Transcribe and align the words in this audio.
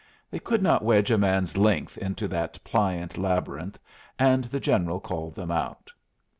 They 0.31 0.39
could 0.39 0.63
not 0.63 0.83
wedge 0.83 1.11
a 1.11 1.17
man's 1.19 1.57
length 1.57 1.95
into 1.99 2.27
that 2.29 2.57
pliant 2.63 3.19
labyrinth, 3.19 3.77
and 4.17 4.45
the 4.45 4.59
General 4.59 4.99
called 4.99 5.35
them 5.35 5.51
out. 5.51 5.91